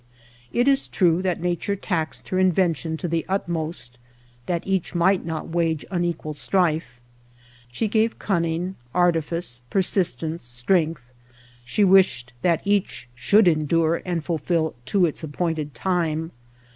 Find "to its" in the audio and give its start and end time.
14.87-15.23